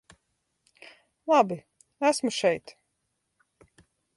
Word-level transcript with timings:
Labi, 1.29 1.57
esmu 2.09 2.31
šeit. 2.39 2.77